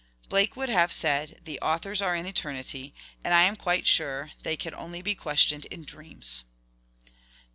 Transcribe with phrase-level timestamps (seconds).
[0.29, 4.31] Blake would have said * the authors are in eternity,' and I am quite sure
[4.41, 6.43] they can only be questioned in dreams.